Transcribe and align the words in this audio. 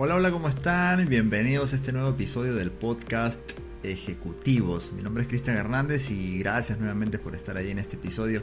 Hola, 0.00 0.14
hola, 0.14 0.30
¿cómo 0.30 0.48
están? 0.48 1.08
Bienvenidos 1.08 1.72
a 1.72 1.76
este 1.76 1.90
nuevo 1.90 2.10
episodio 2.10 2.54
del 2.54 2.70
podcast 2.70 3.40
Ejecutivos. 3.82 4.92
Mi 4.92 5.02
nombre 5.02 5.24
es 5.24 5.28
Cristian 5.28 5.56
Hernández 5.56 6.12
y 6.12 6.38
gracias 6.38 6.78
nuevamente 6.78 7.18
por 7.18 7.34
estar 7.34 7.56
ahí 7.56 7.72
en 7.72 7.80
este 7.80 7.96
episodio, 7.96 8.40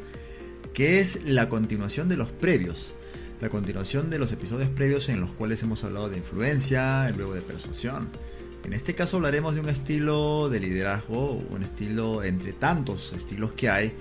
que 0.73 0.99
es 0.99 1.23
la 1.23 1.47
continuación 1.47 2.09
de 2.09 2.17
los 2.17 2.27
previos. 2.27 2.93
La 3.39 3.47
continuación 3.47 4.09
de 4.09 4.19
los 4.19 4.33
episodios 4.33 4.69
previos 4.69 5.07
en 5.07 5.21
los 5.21 5.33
cuales 5.33 5.63
hemos 5.63 5.85
hablado 5.85 6.09
de 6.09 6.17
influencia, 6.17 7.09
luego 7.15 7.35
de 7.35 7.41
persuasión. 7.41 8.09
En 8.65 8.73
este 8.73 8.93
caso 8.93 9.15
hablaremos 9.15 9.55
de 9.55 9.61
un 9.61 9.69
estilo 9.69 10.49
de 10.49 10.59
liderazgo, 10.59 11.41
un 11.49 11.63
estilo 11.63 12.21
entre 12.21 12.51
tantos 12.51 13.13
estilos 13.13 13.53
que 13.53 13.69
hay, 13.69 13.93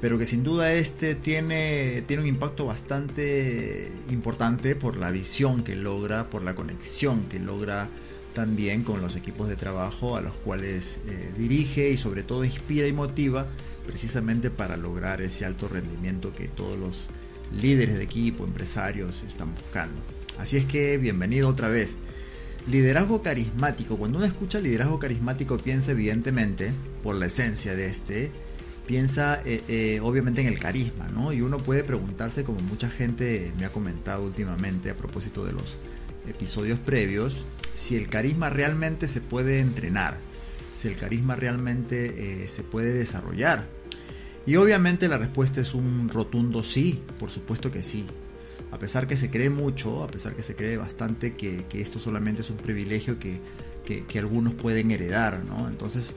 pero 0.00 0.18
que 0.18 0.26
sin 0.26 0.42
duda 0.42 0.72
este 0.72 1.14
tiene, 1.14 2.02
tiene 2.06 2.22
un 2.22 2.28
impacto 2.28 2.66
bastante 2.66 3.92
importante 4.08 4.74
por 4.76 4.96
la 4.96 5.10
visión 5.10 5.62
que 5.62 5.76
logra, 5.76 6.30
por 6.30 6.42
la 6.42 6.54
conexión 6.54 7.24
que 7.24 7.38
logra 7.38 7.88
también 8.34 8.84
con 8.84 9.00
los 9.00 9.16
equipos 9.16 9.48
de 9.48 9.56
trabajo 9.56 10.16
a 10.16 10.20
los 10.20 10.34
cuales 10.34 11.00
eh, 11.08 11.30
dirige 11.36 11.90
y 11.90 11.96
sobre 11.96 12.22
todo 12.22 12.44
inspira 12.44 12.86
y 12.86 12.92
motiva 12.92 13.46
precisamente 13.86 14.50
para 14.50 14.76
lograr 14.76 15.20
ese 15.20 15.44
alto 15.44 15.68
rendimiento 15.68 16.32
que 16.32 16.48
todos 16.48 16.78
los 16.78 17.08
líderes 17.60 17.96
de 17.96 18.04
equipo, 18.04 18.44
empresarios 18.44 19.22
están 19.26 19.54
buscando. 19.54 20.00
Así 20.38 20.56
es 20.56 20.64
que 20.64 20.96
bienvenido 20.96 21.48
otra 21.48 21.68
vez. 21.68 21.96
Liderazgo 22.70 23.22
carismático. 23.22 23.96
Cuando 23.96 24.18
uno 24.18 24.26
escucha 24.26 24.60
liderazgo 24.60 24.98
carismático 24.98 25.58
piensa 25.58 25.90
evidentemente, 25.90 26.72
por 27.02 27.16
la 27.16 27.26
esencia 27.26 27.74
de 27.74 27.86
este, 27.86 28.30
piensa 28.90 29.40
eh, 29.44 29.62
eh, 29.68 30.00
obviamente 30.02 30.40
en 30.40 30.48
el 30.48 30.58
carisma, 30.58 31.06
¿no? 31.10 31.32
Y 31.32 31.42
uno 31.42 31.58
puede 31.58 31.84
preguntarse, 31.84 32.42
como 32.42 32.58
mucha 32.58 32.90
gente 32.90 33.52
me 33.56 33.64
ha 33.64 33.70
comentado 33.70 34.24
últimamente 34.24 34.90
a 34.90 34.96
propósito 34.96 35.44
de 35.44 35.52
los 35.52 35.78
episodios 36.28 36.76
previos, 36.80 37.46
si 37.76 37.94
el 37.94 38.08
carisma 38.08 38.50
realmente 38.50 39.06
se 39.06 39.20
puede 39.20 39.60
entrenar, 39.60 40.18
si 40.76 40.88
el 40.88 40.96
carisma 40.96 41.36
realmente 41.36 42.42
eh, 42.42 42.48
se 42.48 42.64
puede 42.64 42.92
desarrollar. 42.92 43.68
Y 44.44 44.56
obviamente 44.56 45.06
la 45.06 45.18
respuesta 45.18 45.60
es 45.60 45.72
un 45.72 46.08
rotundo 46.08 46.64
sí, 46.64 47.00
por 47.20 47.30
supuesto 47.30 47.70
que 47.70 47.84
sí. 47.84 48.06
A 48.72 48.80
pesar 48.80 49.06
que 49.06 49.16
se 49.16 49.30
cree 49.30 49.50
mucho, 49.50 50.02
a 50.02 50.08
pesar 50.08 50.34
que 50.34 50.42
se 50.42 50.56
cree 50.56 50.76
bastante 50.76 51.36
que, 51.36 51.64
esto 51.74 52.00
solamente 52.00 52.42
es 52.42 52.50
un 52.50 52.56
privilegio 52.56 53.20
que, 53.20 53.40
que, 53.84 54.18
algunos 54.18 54.54
pueden 54.54 54.90
heredar, 54.90 55.44
¿no? 55.44 55.68
Entonces, 55.68 56.12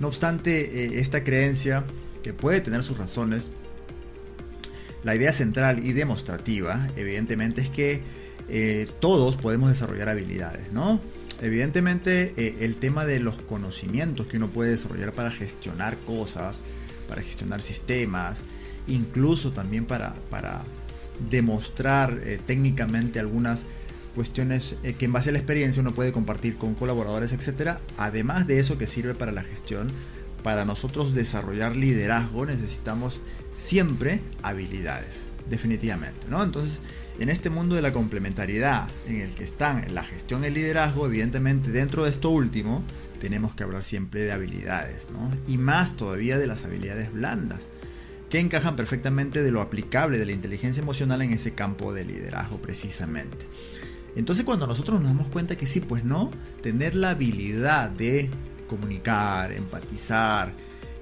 no 0.00 0.08
obstante, 0.08 0.98
esta 0.98 1.24
creencia 1.24 1.84
que 2.22 2.32
puede 2.32 2.60
tener 2.60 2.82
sus 2.82 2.98
razones, 2.98 3.50
la 5.02 5.14
idea 5.14 5.32
central 5.32 5.84
y 5.84 5.92
demostrativa, 5.92 6.88
evidentemente, 6.96 7.62
es 7.62 7.70
que 7.70 8.02
eh, 8.48 8.88
todos 9.00 9.36
podemos 9.36 9.68
desarrollar 9.68 10.08
habilidades, 10.08 10.72
¿no? 10.72 11.00
Evidentemente, 11.40 12.34
eh, 12.36 12.56
el 12.60 12.76
tema 12.76 13.06
de 13.06 13.20
los 13.20 13.36
conocimientos 13.36 14.26
que 14.26 14.36
uno 14.36 14.50
puede 14.50 14.72
desarrollar 14.72 15.14
para 15.14 15.30
gestionar 15.30 15.96
cosas, 16.06 16.62
para 17.08 17.22
gestionar 17.22 17.62
sistemas, 17.62 18.42
incluso 18.86 19.52
también 19.52 19.86
para, 19.86 20.14
para 20.28 20.62
demostrar 21.30 22.18
eh, 22.24 22.38
técnicamente 22.44 23.20
algunas 23.20 23.64
cuestiones 24.14 24.74
que 24.98 25.04
en 25.04 25.12
base 25.12 25.30
a 25.30 25.32
la 25.32 25.38
experiencia 25.38 25.80
uno 25.80 25.94
puede 25.94 26.10
compartir 26.10 26.56
con 26.56 26.74
colaboradores, 26.74 27.32
etcétera. 27.32 27.80
Además 27.96 28.46
de 28.46 28.58
eso 28.58 28.76
que 28.76 28.88
sirve 28.88 29.14
para 29.14 29.30
la 29.30 29.42
gestión 29.42 29.90
para 30.42 30.64
nosotros 30.64 31.14
desarrollar 31.14 31.76
liderazgo 31.76 32.46
necesitamos 32.46 33.20
siempre 33.52 34.20
habilidades, 34.42 35.28
definitivamente, 35.48 36.26
¿no? 36.28 36.42
Entonces, 36.42 36.80
en 37.18 37.28
este 37.28 37.50
mundo 37.50 37.74
de 37.74 37.82
la 37.82 37.92
complementariedad 37.92 38.88
en 39.06 39.20
el 39.20 39.34
que 39.34 39.44
están 39.44 39.94
la 39.94 40.02
gestión 40.02 40.44
y 40.44 40.48
el 40.48 40.54
liderazgo, 40.54 41.06
evidentemente 41.06 41.70
dentro 41.70 42.04
de 42.04 42.10
esto 42.10 42.30
último 42.30 42.82
tenemos 43.20 43.54
que 43.54 43.64
hablar 43.64 43.84
siempre 43.84 44.22
de 44.22 44.32
habilidades, 44.32 45.08
¿no? 45.10 45.30
Y 45.46 45.58
más 45.58 45.96
todavía 45.96 46.38
de 46.38 46.46
las 46.46 46.64
habilidades 46.64 47.12
blandas, 47.12 47.68
que 48.30 48.38
encajan 48.38 48.76
perfectamente 48.76 49.42
de 49.42 49.50
lo 49.50 49.60
aplicable 49.60 50.18
de 50.18 50.24
la 50.24 50.32
inteligencia 50.32 50.80
emocional 50.80 51.20
en 51.20 51.32
ese 51.32 51.52
campo 51.52 51.92
de 51.92 52.04
liderazgo 52.04 52.62
precisamente. 52.62 53.46
Entonces 54.16 54.44
cuando 54.44 54.66
nosotros 54.66 55.00
nos 55.00 55.10
damos 55.10 55.28
cuenta 55.28 55.56
que 55.56 55.66
sí, 55.66 55.80
pues 55.80 56.04
no, 56.04 56.30
tener 56.62 56.94
la 56.94 57.10
habilidad 57.10 57.90
de 57.90 58.30
comunicar, 58.70 59.50
empatizar, 59.50 60.54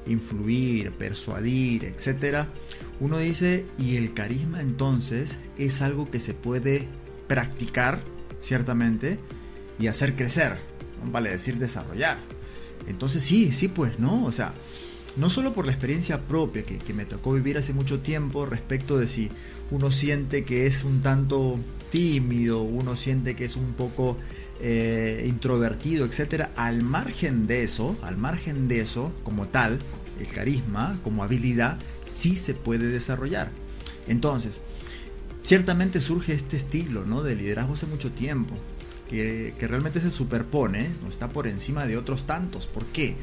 influir, 0.06 0.90
persuadir, 0.92 1.84
etc. 1.84 2.46
Uno 2.98 3.18
dice, 3.18 3.66
y 3.78 3.96
el 3.96 4.14
carisma 4.14 4.62
entonces 4.62 5.36
es 5.58 5.82
algo 5.82 6.10
que 6.10 6.18
se 6.18 6.32
puede 6.32 6.88
practicar, 7.26 8.00
ciertamente, 8.40 9.18
y 9.78 9.88
hacer 9.88 10.16
crecer, 10.16 10.56
vale 11.12 11.28
decir 11.28 11.58
desarrollar. 11.58 12.16
Entonces 12.86 13.22
sí, 13.22 13.52
sí 13.52 13.68
pues, 13.68 13.98
¿no? 13.98 14.24
O 14.24 14.32
sea, 14.32 14.54
no 15.16 15.28
solo 15.28 15.52
por 15.52 15.66
la 15.66 15.72
experiencia 15.72 16.22
propia 16.22 16.64
que, 16.64 16.78
que 16.78 16.94
me 16.94 17.04
tocó 17.04 17.34
vivir 17.34 17.58
hace 17.58 17.74
mucho 17.74 18.00
tiempo 18.00 18.46
respecto 18.46 18.96
de 18.96 19.06
si 19.06 19.30
uno 19.70 19.92
siente 19.92 20.42
que 20.44 20.66
es 20.66 20.84
un 20.84 21.02
tanto 21.02 21.60
tímido, 21.90 22.62
uno 22.62 22.96
siente 22.96 23.36
que 23.36 23.44
es 23.44 23.56
un 23.56 23.74
poco 23.74 24.16
eh, 24.60 25.24
introvertido, 25.26 26.04
etcétera, 26.04 26.50
al 26.56 26.82
margen 26.82 27.46
de 27.46 27.62
eso, 27.62 27.96
al 28.02 28.16
margen 28.16 28.66
de 28.68 28.80
eso, 28.80 29.12
como 29.22 29.46
tal, 29.46 29.78
el 30.18 30.26
carisma, 30.26 30.98
como 31.04 31.22
habilidad, 31.22 31.78
sí 32.04 32.34
se 32.36 32.54
puede 32.54 32.88
desarrollar. 32.88 33.50
Entonces, 34.08 34.60
ciertamente 35.42 36.00
surge 36.00 36.32
este 36.34 36.56
estilo 36.56 37.04
¿no? 37.04 37.22
de 37.22 37.36
liderazgo 37.36 37.74
hace 37.74 37.86
mucho 37.86 38.10
tiempo, 38.10 38.54
que, 39.08 39.54
que 39.58 39.68
realmente 39.68 40.00
se 40.00 40.10
superpone, 40.10 40.90
no 41.02 41.08
está 41.08 41.28
por 41.28 41.46
encima 41.46 41.86
de 41.86 41.96
otros 41.96 42.26
tantos. 42.26 42.66
¿Por 42.66 42.84
qué? 42.86 43.16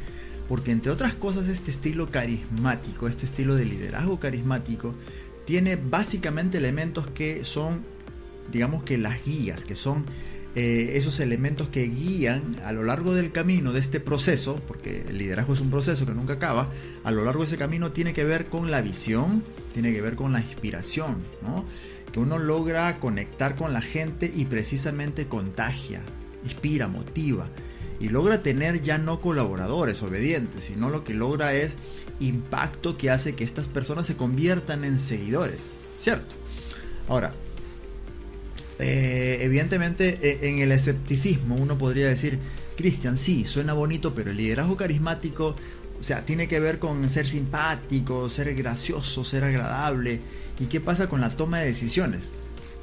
Porque 0.47 0.71
entre 0.71 0.91
otras 0.91 1.15
cosas 1.15 1.47
este 1.47 1.71
estilo 1.71 2.09
carismático, 2.11 3.07
este 3.07 3.25
estilo 3.25 3.55
de 3.55 3.65
liderazgo 3.65 4.19
carismático, 4.19 4.93
tiene 5.45 5.75
básicamente 5.75 6.57
elementos 6.57 7.07
que 7.07 7.43
son, 7.43 7.83
digamos 8.51 8.83
que 8.83 8.97
las 8.97 9.23
guías, 9.25 9.65
que 9.65 9.75
son 9.75 10.05
eh, 10.55 10.91
esos 10.95 11.19
elementos 11.19 11.67
que 11.67 11.83
guían 11.83 12.55
a 12.63 12.71
lo 12.71 12.83
largo 12.83 13.13
del 13.13 13.31
camino 13.31 13.73
de 13.73 13.79
este 13.81 13.99
proceso, 13.99 14.61
porque 14.67 15.03
el 15.09 15.17
liderazgo 15.17 15.53
es 15.53 15.59
un 15.59 15.69
proceso 15.69 16.05
que 16.05 16.13
nunca 16.13 16.33
acaba, 16.33 16.69
a 17.03 17.11
lo 17.11 17.25
largo 17.25 17.41
de 17.41 17.47
ese 17.47 17.57
camino 17.57 17.91
tiene 17.91 18.13
que 18.13 18.23
ver 18.23 18.47
con 18.47 18.71
la 18.71 18.81
visión, 18.81 19.43
tiene 19.73 19.91
que 19.91 20.01
ver 20.01 20.15
con 20.15 20.31
la 20.31 20.39
inspiración, 20.39 21.17
¿no? 21.41 21.65
que 22.11 22.21
uno 22.21 22.39
logra 22.39 22.99
conectar 22.99 23.57
con 23.57 23.73
la 23.73 23.81
gente 23.81 24.31
y 24.33 24.45
precisamente 24.45 25.27
contagia, 25.27 26.01
inspira, 26.45 26.87
motiva 26.87 27.49
y 27.99 28.09
logra 28.09 28.41
tener 28.41 28.81
ya 28.81 28.97
no 28.97 29.21
colaboradores 29.21 30.01
obedientes, 30.03 30.65
sino 30.65 30.89
lo 30.89 31.03
que 31.03 31.13
logra 31.13 31.53
es 31.53 31.75
impacto 32.19 32.97
que 32.97 33.09
hace 33.09 33.35
que 33.35 33.43
estas 33.43 33.67
personas 33.67 34.07
se 34.07 34.15
conviertan 34.15 34.83
en 34.85 34.99
seguidores, 34.99 35.71
¿cierto? 35.99 36.35
Ahora, 37.07 37.33
eh, 38.79 39.39
evidentemente 39.41 40.19
e, 40.21 40.49
en 40.49 40.59
el 40.59 40.71
escepticismo 40.71 41.55
uno 41.55 41.77
podría 41.77 42.07
decir, 42.07 42.39
Cristian, 42.75 43.17
sí, 43.17 43.45
suena 43.45 43.73
bonito, 43.73 44.13
pero 44.13 44.31
el 44.31 44.37
liderazgo 44.37 44.75
carismático, 44.75 45.55
o 45.99 46.03
sea, 46.03 46.25
tiene 46.25 46.47
que 46.47 46.59
ver 46.59 46.79
con 46.79 47.09
ser 47.09 47.27
simpático, 47.27 48.29
ser 48.29 48.53
gracioso, 48.53 49.23
ser 49.23 49.43
agradable. 49.43 50.19
¿Y 50.59 50.65
qué 50.65 50.81
pasa 50.81 51.07
con 51.07 51.21
la 51.21 51.29
toma 51.29 51.59
de 51.59 51.67
decisiones? 51.67 52.29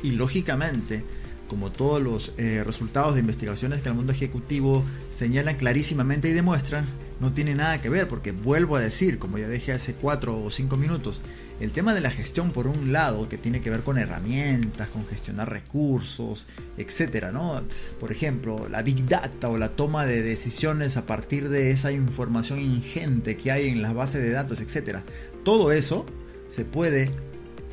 Y 0.02 0.12
lógicamente, 0.12 1.04
como 1.46 1.70
todos 1.70 2.02
los 2.02 2.32
eh, 2.38 2.64
resultados 2.64 3.14
de 3.14 3.20
investigaciones 3.20 3.82
que 3.82 3.88
el 3.90 3.94
mundo 3.94 4.12
ejecutivo 4.12 4.84
señalan 5.10 5.56
clarísimamente 5.56 6.28
y 6.30 6.32
demuestran, 6.32 6.86
no 7.20 7.32
tiene 7.32 7.54
nada 7.54 7.80
que 7.80 7.90
ver, 7.90 8.08
porque 8.08 8.32
vuelvo 8.32 8.76
a 8.76 8.80
decir, 8.80 9.18
como 9.18 9.38
ya 9.38 9.48
dije 9.48 9.72
hace 9.72 9.92
cuatro 9.92 10.42
o 10.42 10.50
cinco 10.50 10.76
minutos, 10.76 11.20
el 11.60 11.72
tema 11.72 11.94
de 11.94 12.00
la 12.00 12.10
gestión 12.10 12.52
por 12.52 12.66
un 12.66 12.92
lado, 12.92 13.28
que 13.28 13.38
tiene 13.38 13.60
que 13.60 13.70
ver 13.70 13.80
con 13.80 13.98
herramientas, 13.98 14.88
con 14.88 15.06
gestionar 15.06 15.50
recursos, 15.50 16.46
etcétera, 16.76 17.32
¿no? 17.32 17.62
Por 18.00 18.12
ejemplo, 18.12 18.68
la 18.68 18.82
big 18.82 19.06
data 19.06 19.48
o 19.48 19.58
la 19.58 19.70
toma 19.70 20.04
de 20.06 20.22
decisiones 20.22 20.96
a 20.96 21.06
partir 21.06 21.48
de 21.48 21.70
esa 21.70 21.92
información 21.92 22.60
ingente 22.60 23.36
que 23.36 23.52
hay 23.52 23.68
en 23.68 23.82
las 23.82 23.94
bases 23.94 24.22
de 24.22 24.30
datos, 24.30 24.60
etcétera. 24.60 25.04
Todo 25.44 25.72
eso 25.72 26.06
se 26.48 26.64
puede 26.64 27.10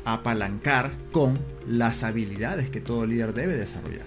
apalancar 0.04 0.92
con 1.12 1.38
las 1.66 2.02
habilidades 2.02 2.70
que 2.70 2.80
todo 2.80 3.06
líder 3.06 3.34
debe 3.34 3.54
desarrollar. 3.54 4.06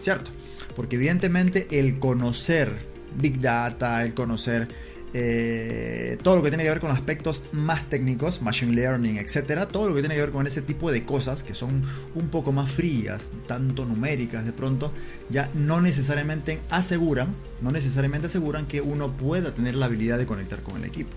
¿Cierto? 0.00 0.30
Porque 0.76 0.96
evidentemente 0.96 1.66
el 1.70 1.98
conocer 1.98 2.76
Big 3.16 3.40
Data, 3.40 4.02
el 4.04 4.14
conocer 4.14 4.68
eh, 5.16 6.18
todo 6.22 6.34
lo 6.34 6.42
que 6.42 6.50
tiene 6.50 6.64
que 6.64 6.70
ver 6.70 6.80
con 6.80 6.90
aspectos 6.90 7.44
más 7.52 7.88
técnicos, 7.88 8.42
Machine 8.42 8.72
Learning, 8.72 9.16
etcétera, 9.16 9.68
todo 9.68 9.88
lo 9.88 9.94
que 9.94 10.00
tiene 10.00 10.16
que 10.16 10.20
ver 10.20 10.32
con 10.32 10.48
ese 10.48 10.60
tipo 10.60 10.90
de 10.90 11.04
cosas 11.04 11.44
que 11.44 11.54
son 11.54 11.82
un 12.16 12.28
poco 12.30 12.50
más 12.50 12.68
frías, 12.68 13.30
tanto 13.46 13.84
numéricas 13.84 14.44
de 14.44 14.52
pronto, 14.52 14.92
ya 15.30 15.48
no 15.54 15.80
necesariamente 15.80 16.58
aseguran, 16.68 17.32
no 17.62 17.70
necesariamente 17.70 18.26
aseguran 18.26 18.66
que 18.66 18.80
uno 18.80 19.16
pueda 19.16 19.54
tener 19.54 19.76
la 19.76 19.86
habilidad 19.86 20.18
de 20.18 20.26
conectar 20.26 20.64
con 20.64 20.78
el 20.78 20.84
equipo. 20.84 21.16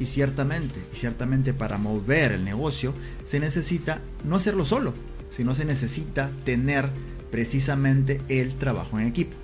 Y 0.00 0.06
ciertamente, 0.06 0.74
y 0.92 0.96
ciertamente 0.96 1.54
para 1.54 1.78
mover 1.78 2.32
el 2.32 2.44
negocio 2.44 2.92
se 3.22 3.38
necesita 3.38 4.00
no 4.24 4.34
hacerlo 4.34 4.64
solo, 4.64 4.92
sino 5.30 5.54
se 5.54 5.64
necesita 5.64 6.32
tener 6.44 6.90
precisamente 7.30 8.20
el 8.28 8.56
trabajo 8.56 8.98
en 8.98 9.06
equipo. 9.06 9.36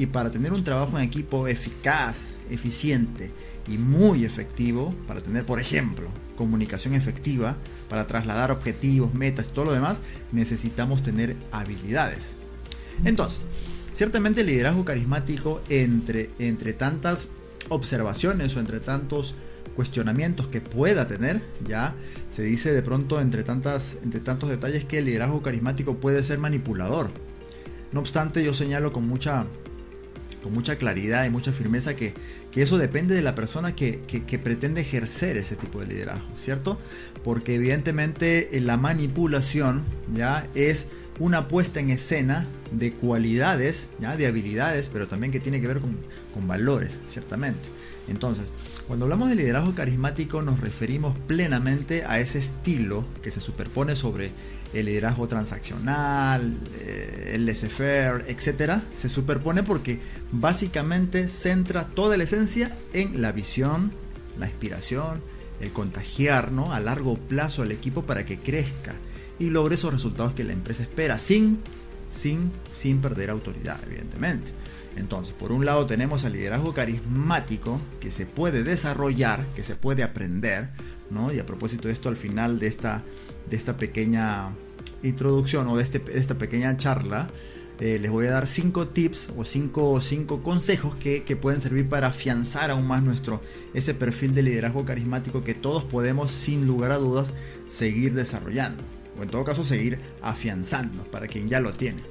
Y 0.00 0.06
para 0.06 0.30
tener 0.30 0.54
un 0.54 0.64
trabajo 0.64 0.96
en 0.96 1.04
equipo 1.04 1.46
eficaz, 1.46 2.36
eficiente 2.48 3.30
y 3.68 3.76
muy 3.76 4.24
efectivo, 4.24 4.94
para 5.06 5.20
tener, 5.20 5.44
por 5.44 5.60
ejemplo, 5.60 6.08
comunicación 6.36 6.94
efectiva, 6.94 7.58
para 7.90 8.06
trasladar 8.06 8.50
objetivos, 8.50 9.12
metas 9.12 9.48
y 9.48 9.50
todo 9.50 9.66
lo 9.66 9.72
demás, 9.74 10.00
necesitamos 10.32 11.02
tener 11.02 11.36
habilidades. 11.52 12.30
Entonces, 13.04 13.42
ciertamente 13.92 14.40
el 14.40 14.46
liderazgo 14.46 14.86
carismático 14.86 15.60
entre, 15.68 16.30
entre 16.38 16.72
tantas 16.72 17.28
observaciones 17.68 18.56
o 18.56 18.60
entre 18.60 18.80
tantos 18.80 19.34
cuestionamientos 19.76 20.48
que 20.48 20.62
pueda 20.62 21.08
tener, 21.08 21.42
ya 21.68 21.94
se 22.30 22.42
dice 22.42 22.72
de 22.72 22.80
pronto 22.80 23.20
entre, 23.20 23.44
tantas, 23.44 23.98
entre 24.02 24.20
tantos 24.20 24.48
detalles 24.48 24.86
que 24.86 24.96
el 24.96 25.04
liderazgo 25.04 25.42
carismático 25.42 25.98
puede 25.98 26.22
ser 26.22 26.38
manipulador. 26.38 27.10
No 27.92 28.00
obstante, 28.00 28.42
yo 28.42 28.54
señalo 28.54 28.92
con 28.92 29.06
mucha 29.06 29.44
con 30.42 30.52
mucha 30.52 30.76
claridad 30.76 31.24
y 31.24 31.30
mucha 31.30 31.52
firmeza 31.52 31.94
que, 31.94 32.14
eso 32.54 32.78
depende 32.78 33.14
de 33.14 33.22
la 33.22 33.34
persona 33.34 33.74
que, 33.74 34.00
pretende 34.42 34.80
ejercer 34.80 35.36
ese 35.36 35.56
tipo 35.56 35.80
de 35.80 35.86
liderazgo, 35.86 36.28
¿cierto? 36.36 36.78
Porque 37.22 37.54
evidentemente 37.54 38.56
eh, 38.56 38.60
la 38.60 38.76
manipulación 38.76 39.84
ya 40.12 40.48
es 40.54 40.88
una 41.18 41.48
puesta 41.48 41.80
en 41.80 41.90
escena 41.90 42.46
de 42.72 42.92
cualidades, 42.92 43.90
¿ya? 44.00 44.16
de 44.16 44.26
habilidades, 44.26 44.88
pero 44.92 45.06
también 45.06 45.32
que 45.32 45.40
tiene 45.40 45.60
que 45.60 45.66
ver 45.66 45.80
con, 45.80 45.96
con 46.32 46.48
valores, 46.48 46.98
ciertamente. 47.06 47.68
Entonces, 48.08 48.52
cuando 48.88 49.04
hablamos 49.04 49.28
de 49.28 49.36
liderazgo 49.36 49.74
carismático 49.74 50.42
nos 50.42 50.58
referimos 50.58 51.16
plenamente 51.28 52.04
a 52.04 52.18
ese 52.18 52.38
estilo 52.38 53.04
que 53.22 53.30
se 53.30 53.40
superpone 53.40 53.94
sobre 53.94 54.32
el 54.72 54.86
liderazgo 54.86 55.28
transaccional, 55.28 56.56
eh, 56.78 57.32
el 57.34 57.46
laissez-faire, 57.46 58.24
etc. 58.28 58.82
Se 58.92 59.08
superpone 59.08 59.62
porque 59.62 60.00
básicamente 60.32 61.28
centra 61.28 61.88
toda 61.88 62.16
la 62.16 62.24
esencia 62.24 62.76
en 62.92 63.20
la 63.20 63.32
visión, 63.32 63.92
la 64.38 64.46
inspiración, 64.46 65.22
el 65.60 65.72
contagiar 65.72 66.52
¿no? 66.52 66.72
a 66.72 66.80
largo 66.80 67.16
plazo 67.18 67.62
al 67.62 67.72
equipo 67.72 68.04
para 68.04 68.24
que 68.24 68.38
crezca 68.38 68.94
y 69.38 69.50
logre 69.50 69.74
esos 69.74 69.92
resultados 69.92 70.34
que 70.34 70.44
la 70.44 70.52
empresa 70.52 70.82
espera 70.82 71.18
sin, 71.18 71.58
sin, 72.08 72.52
sin 72.74 73.00
perder 73.00 73.30
autoridad, 73.30 73.78
evidentemente. 73.86 74.52
Entonces, 74.96 75.34
por 75.34 75.52
un 75.52 75.64
lado 75.64 75.86
tenemos 75.86 76.24
al 76.24 76.32
liderazgo 76.32 76.74
carismático 76.74 77.80
que 78.00 78.10
se 78.10 78.26
puede 78.26 78.64
desarrollar, 78.64 79.46
que 79.54 79.64
se 79.64 79.76
puede 79.76 80.02
aprender, 80.02 80.70
¿no? 81.10 81.32
Y 81.32 81.38
a 81.38 81.46
propósito 81.46 81.88
de 81.88 81.94
esto, 81.94 82.08
al 82.08 82.16
final 82.16 82.58
de 82.58 82.66
esta, 82.66 83.02
de 83.48 83.56
esta 83.56 83.76
pequeña 83.76 84.54
introducción 85.02 85.68
o 85.68 85.76
de, 85.76 85.82
este, 85.82 86.02
esta 86.12 86.36
pequeña 86.36 86.76
charla, 86.76 87.28
eh, 87.80 87.98
les 87.98 88.10
voy 88.10 88.26
a 88.26 88.32
dar 88.32 88.46
cinco 88.46 88.88
tips 88.88 89.30
o 89.36 89.44
cinco, 89.44 90.00
cinco 90.02 90.42
consejos 90.42 90.94
que, 90.96 91.22
que, 91.22 91.34
pueden 91.34 91.60
servir 91.60 91.88
para 91.88 92.08
afianzar 92.08 92.70
aún 92.70 92.86
más 92.86 93.02
nuestro 93.02 93.40
ese 93.72 93.94
perfil 93.94 94.34
de 94.34 94.42
liderazgo 94.42 94.84
carismático 94.84 95.44
que 95.44 95.54
todos 95.54 95.84
podemos 95.84 96.30
sin 96.30 96.66
lugar 96.66 96.90
a 96.90 96.98
dudas 96.98 97.32
seguir 97.68 98.12
desarrollando 98.12 98.82
o 99.18 99.22
en 99.22 99.30
todo 99.30 99.44
caso 99.44 99.64
seguir 99.64 99.98
afianzando 100.20 101.04
para 101.04 101.26
quien 101.26 101.48
ya 101.48 101.60
lo 101.60 101.72
tiene. 101.72 102.02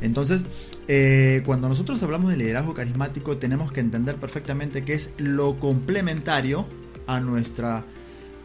Entonces, 0.00 0.44
eh, 0.88 1.42
cuando 1.44 1.68
nosotros 1.68 2.02
hablamos 2.02 2.30
de 2.30 2.36
liderazgo 2.36 2.74
carismático, 2.74 3.38
tenemos 3.38 3.72
que 3.72 3.80
entender 3.80 4.16
perfectamente 4.16 4.84
que 4.84 4.94
es 4.94 5.10
lo 5.18 5.58
complementario 5.58 6.66
a 7.06 7.20
nuestra 7.20 7.84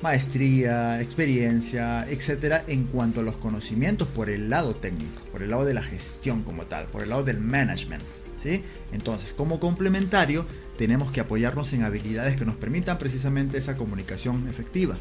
maestría, 0.02 1.02
experiencia, 1.02 2.06
etcétera, 2.10 2.64
en 2.68 2.86
cuanto 2.86 3.20
a 3.20 3.24
los 3.24 3.38
conocimientos 3.38 4.08
por 4.08 4.30
el 4.30 4.50
lado 4.50 4.76
técnico, 4.76 5.24
por 5.32 5.44
el 5.44 5.50
lado 5.50 5.66
de 5.66 5.74
la 5.74 5.84
gestión 5.84 6.44
como 6.44 6.66
tal, 6.66 6.88
por 6.88 7.04
el 7.04 7.10
lado 7.10 7.24
del 7.24 7.42
management. 7.42 8.04
¿sí? 8.42 8.64
Entonces, 8.92 9.34
como 9.34 9.60
complementario, 9.60 10.46
tenemos 10.78 11.12
que 11.12 11.22
apoyarnos 11.22 11.74
en 11.74 11.84
habilidades 11.84 12.36
que 12.36 12.46
nos 12.46 12.56
permitan 12.56 12.98
precisamente 12.98 13.58
esa 13.58 13.78
comunicación 13.78 14.48
efectiva 14.48 14.98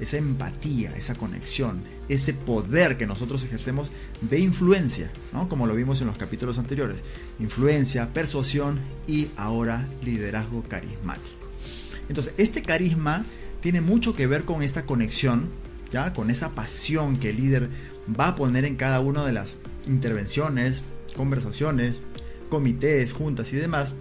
esa 0.00 0.18
empatía, 0.18 0.94
esa 0.96 1.14
conexión, 1.14 1.82
ese 2.08 2.34
poder 2.34 2.96
que 2.96 3.06
nosotros 3.06 3.42
ejercemos 3.44 3.90
de 4.20 4.40
influencia, 4.40 5.10
¿no? 5.32 5.48
como 5.48 5.66
lo 5.66 5.74
vimos 5.74 6.00
en 6.00 6.06
los 6.06 6.18
capítulos 6.18 6.58
anteriores. 6.58 7.02
Influencia, 7.38 8.12
persuasión 8.12 8.80
y 9.06 9.28
ahora 9.36 9.86
liderazgo 10.04 10.62
carismático. 10.64 11.46
Entonces, 12.08 12.34
este 12.36 12.62
carisma 12.62 13.24
tiene 13.60 13.80
mucho 13.80 14.14
que 14.14 14.26
ver 14.26 14.44
con 14.44 14.62
esta 14.62 14.84
conexión, 14.84 15.48
¿ya? 15.90 16.12
con 16.12 16.30
esa 16.30 16.54
pasión 16.54 17.18
que 17.18 17.30
el 17.30 17.36
líder 17.36 17.68
va 18.18 18.28
a 18.28 18.36
poner 18.36 18.64
en 18.64 18.76
cada 18.76 19.00
una 19.00 19.24
de 19.24 19.32
las 19.32 19.56
intervenciones, 19.88 20.82
conversaciones, 21.16 22.00
comités, 22.48 23.12
juntas 23.12 23.52
y 23.52 23.56
demás, 23.56 23.94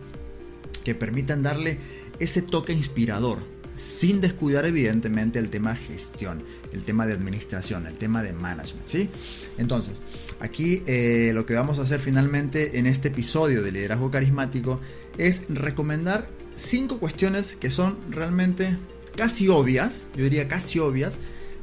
que 0.83 0.95
permitan 0.95 1.43
darle 1.43 1.79
ese 2.19 2.41
toque 2.41 2.73
inspirador, 2.73 3.39
sin 3.75 4.21
descuidar 4.21 4.65
evidentemente 4.65 5.39
el 5.39 5.49
tema 5.49 5.75
gestión, 5.75 6.43
el 6.71 6.83
tema 6.83 7.05
de 7.05 7.13
administración, 7.13 7.87
el 7.87 7.97
tema 7.97 8.23
de 8.23 8.33
management, 8.33 8.87
¿sí? 8.87 9.09
Entonces, 9.57 9.99
aquí 10.39 10.83
eh, 10.85 11.31
lo 11.33 11.45
que 11.45 11.55
vamos 11.55 11.79
a 11.79 11.81
hacer 11.81 11.99
finalmente 11.99 12.79
en 12.79 12.85
este 12.85 13.09
episodio 13.09 13.63
de 13.63 13.71
liderazgo 13.71 14.11
carismático 14.11 14.79
es 15.17 15.43
recomendar 15.49 16.29
cinco 16.53 16.99
cuestiones 16.99 17.55
que 17.55 17.69
son 17.69 17.97
realmente 18.09 18.77
casi 19.15 19.47
obvias, 19.49 20.07
yo 20.15 20.23
diría 20.23 20.47
casi 20.47 20.79
obvias, 20.79 21.17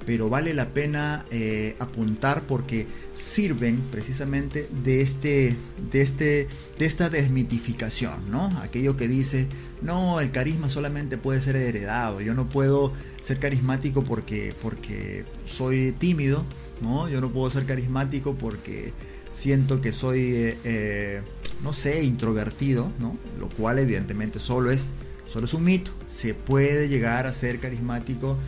pero 0.06 0.28
vale 0.28 0.54
la 0.54 0.68
pena 0.70 1.24
eh, 1.30 1.76
apuntar 1.78 2.46
porque 2.46 2.86
sirven 3.14 3.80
precisamente 3.90 4.68
de 4.82 5.00
este 5.00 5.56
de 5.90 6.00
este 6.00 6.48
de 6.78 6.86
esta 6.86 7.10
desmitificación 7.10 8.30
no 8.30 8.46
aquello 8.62 8.96
que 8.96 9.06
dice 9.06 9.48
no 9.82 10.20
el 10.20 10.30
carisma 10.30 10.68
solamente 10.68 11.18
puede 11.18 11.40
ser 11.40 11.56
heredado. 11.56 12.20
Yo 12.20 12.34
no 12.34 12.48
puedo 12.48 12.92
ser 13.20 13.38
carismático 13.38 14.04
porque 14.04 14.54
porque 14.62 15.24
soy 15.44 15.92
tímido 15.92 16.44
no 16.80 17.08
yo 17.08 17.20
no 17.20 17.32
puedo 17.32 17.50
ser 17.50 17.66
carismático 17.66 18.34
porque 18.34 18.92
siento 19.30 19.80
que 19.80 19.92
soy 19.92 20.20
eh, 20.34 20.58
eh, 20.64 21.22
no 21.62 21.72
sé 21.72 22.04
introvertido 22.04 22.90
no 22.98 23.16
lo 23.38 23.48
cual 23.48 23.78
evidentemente 23.78 24.40
solo 24.40 24.70
es 24.70 24.90
solo 25.32 25.46
es 25.46 25.54
un 25.54 25.64
mito 25.64 25.90
se 26.08 26.34
puede 26.34 26.88
llegar 26.88 27.26
a 27.26 27.32
ser 27.32 27.58
carismático 27.58 28.38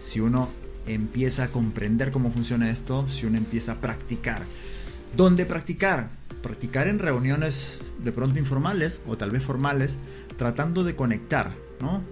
si 0.00 0.20
uno 0.20 0.48
empieza 0.86 1.44
a 1.44 1.48
comprender 1.48 2.10
cómo 2.10 2.30
funciona 2.32 2.70
esto, 2.70 3.06
si 3.08 3.26
uno 3.26 3.36
empieza 3.36 3.72
a 3.72 3.80
practicar. 3.80 4.42
¿Dónde 5.16 5.46
practicar? 5.46 6.10
Practicar 6.42 6.88
en 6.88 6.98
reuniones 6.98 7.78
de 8.02 8.12
pronto 8.12 8.38
informales 8.38 9.02
o 9.06 9.16
tal 9.16 9.30
vez 9.30 9.42
formales, 9.42 9.98
tratando 10.36 10.84
de 10.84 10.96
conectar, 10.96 11.54
¿no? 11.80 12.02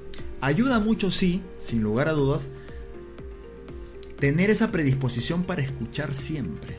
Ayuda 0.40 0.80
mucho, 0.80 1.10
sí, 1.10 1.42
sin 1.58 1.82
lugar 1.82 2.08
a 2.08 2.12
dudas, 2.12 2.48
tener 4.18 4.50
esa 4.50 4.70
predisposición 4.72 5.44
para 5.44 5.62
escuchar 5.62 6.12
siempre. 6.12 6.78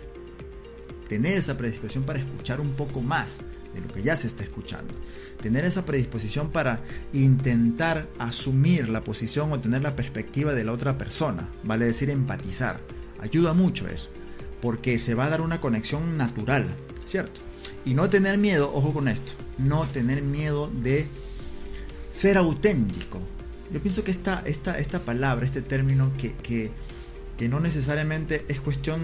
Tener 1.07 1.37
esa 1.37 1.57
predisposición 1.57 2.03
para 2.03 2.19
escuchar 2.19 2.59
un 2.59 2.73
poco 2.73 3.01
más 3.01 3.39
de 3.81 3.87
lo 3.87 3.93
que 3.93 4.03
ya 4.03 4.17
se 4.17 4.27
está 4.27 4.43
escuchando 4.43 4.93
tener 5.41 5.65
esa 5.65 5.85
predisposición 5.85 6.49
para 6.49 6.81
intentar 7.13 8.07
asumir 8.19 8.89
la 8.89 9.03
posición 9.03 9.51
o 9.51 9.59
tener 9.59 9.81
la 9.81 9.95
perspectiva 9.95 10.53
de 10.53 10.63
la 10.63 10.71
otra 10.71 10.97
persona, 10.97 11.49
vale 11.63 11.85
decir 11.85 12.09
empatizar. 12.09 12.79
Ayuda 13.19 13.53
mucho 13.53 13.87
eso, 13.87 14.09
porque 14.61 14.99
se 14.99 15.15
va 15.15 15.25
a 15.25 15.29
dar 15.29 15.41
una 15.41 15.61
conexión 15.61 16.17
natural, 16.17 16.75
¿cierto? 17.05 17.41
Y 17.85 17.93
no 17.93 18.09
tener 18.09 18.37
miedo, 18.37 18.71
ojo 18.73 18.93
con 18.93 19.07
esto, 19.07 19.31
no 19.57 19.85
tener 19.87 20.21
miedo 20.21 20.69
de 20.81 21.07
ser 22.11 22.37
auténtico. 22.37 23.19
Yo 23.71 23.81
pienso 23.81 24.03
que 24.03 24.11
esta, 24.11 24.41
esta, 24.45 24.77
esta 24.79 24.99
palabra, 24.99 25.45
este 25.45 25.61
término 25.61 26.11
que, 26.17 26.33
que, 26.33 26.71
que 27.37 27.49
no 27.49 27.59
necesariamente 27.59 28.45
es 28.47 28.59
cuestión 28.59 29.01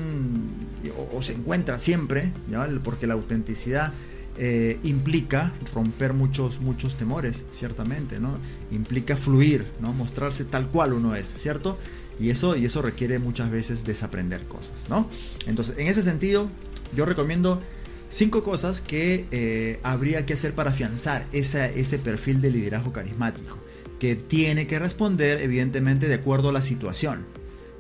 o, 0.98 1.18
o 1.18 1.22
se 1.22 1.34
encuentra 1.34 1.80
siempre, 1.80 2.34
¿ya? 2.50 2.68
porque 2.84 3.08
la 3.08 3.13
autenticidad 3.13 3.94
eh, 4.38 4.80
implica 4.84 5.54
romper 5.74 6.13
muchos, 6.13 6.60
muchos 6.60 6.96
temores, 6.96 7.46
ciertamente, 7.52 8.20
¿no? 8.20 8.38
Implica 8.72 9.16
fluir, 9.16 9.68
¿no? 9.80 9.94
Mostrarse 9.94 10.44
tal 10.46 10.70
cual 10.70 10.94
uno 10.94 11.16
es, 11.16 11.32
¿cierto? 11.36 11.78
Y 12.20 12.30
eso, 12.30 12.56
y 12.56 12.66
eso 12.66 12.82
requiere 12.82 13.20
muchas 13.20 13.52
veces 13.52 13.86
desaprender 13.86 14.46
cosas, 14.46 14.90
¿no? 14.90 15.08
Entonces, 15.46 15.75
en 15.78 15.88
ese 15.88 16.02
sentido, 16.02 16.50
yo 16.96 17.06
recomiendo 17.06 17.62
cinco 18.10 18.44
cosas 18.44 18.82
que 18.82 19.28
eh, 19.32 19.80
habría 19.84 20.25
que 20.25 20.34
hacer 20.34 20.54
para 20.56 20.72
afianzar 20.72 21.25
ese 21.32 22.00
perfil 22.00 22.42
de 22.42 22.52
liderazgo 22.52 22.92
carismático, 22.92 23.60
que 24.00 24.16
tiene 24.16 24.68
que 24.68 24.80
responder, 24.80 25.42
evidentemente, 25.42 26.08
de 26.08 26.16
acuerdo 26.16 26.50
a 26.50 26.54
la 26.54 26.62
situación. 26.62 27.25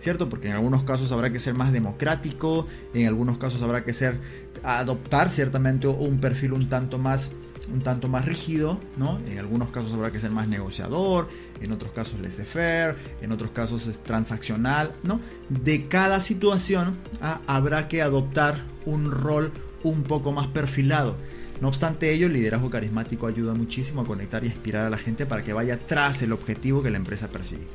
¿cierto? 0.03 0.27
Porque 0.27 0.47
en 0.49 0.53
algunos 0.53 0.83
casos 0.83 1.13
habrá 1.13 1.31
que 1.31 1.39
ser 1.39 1.53
más 1.53 1.71
democrático, 1.71 2.67
en 2.93 3.07
algunos 3.07 3.37
casos 3.37 3.61
habrá 3.61 3.85
que 3.85 3.93
ser 3.93 4.19
adoptar 4.63 5.29
ciertamente 5.29 5.87
un 5.87 6.19
perfil 6.19 6.53
un 6.53 6.69
tanto 6.69 6.97
más 6.97 7.31
un 7.71 7.81
tanto 7.81 8.09
más 8.09 8.25
rígido, 8.25 8.79
¿no? 8.97 9.19
En 9.27 9.39
algunos 9.39 9.71
casos 9.71 9.93
habrá 9.93 10.11
que 10.11 10.19
ser 10.19 10.31
más 10.31 10.49
negociador, 10.49 11.29
en 11.61 11.71
otros 11.71 11.93
casos 11.93 12.19
laissez-faire, 12.19 12.97
en 13.21 13.31
otros 13.31 13.51
casos 13.51 13.87
es 13.87 14.03
transaccional, 14.03 14.93
¿no? 15.03 15.21
De 15.49 15.87
cada 15.87 16.19
situación 16.19 16.95
¿ah? 17.21 17.39
habrá 17.47 17.87
que 17.87 18.01
adoptar 18.01 18.61
un 18.85 19.11
rol 19.11 19.53
un 19.83 20.03
poco 20.03 20.31
más 20.31 20.47
perfilado. 20.47 21.15
No 21.61 21.69
obstante 21.69 22.11
ello, 22.11 22.27
el 22.27 22.33
liderazgo 22.33 22.69
carismático 22.69 23.27
ayuda 23.27 23.53
muchísimo 23.53 24.01
a 24.01 24.05
conectar 24.05 24.43
y 24.43 24.47
inspirar 24.47 24.85
a 24.85 24.89
la 24.89 24.97
gente 24.97 25.25
para 25.25 25.43
que 25.43 25.53
vaya 25.53 25.77
tras 25.77 26.21
el 26.21 26.33
objetivo 26.33 26.83
que 26.83 26.91
la 26.91 26.97
empresa 26.97 27.29
persigue. 27.29 27.67